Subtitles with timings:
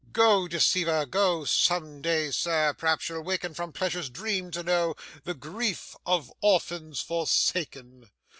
[0.13, 5.35] 'Go, deceiver, go, some day, Sir, p'r'aps you'll waken, from pleasure's dream to know, the
[5.35, 8.09] grief of orphans forsaken.